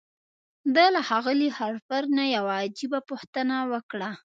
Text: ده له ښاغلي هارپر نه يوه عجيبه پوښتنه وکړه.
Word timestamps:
ده 0.75 0.83
له 0.95 1.01
ښاغلي 1.07 1.49
هارپر 1.57 2.03
نه 2.17 2.23
يوه 2.35 2.53
عجيبه 2.63 2.99
پوښتنه 3.09 3.55
وکړه. 3.71 4.09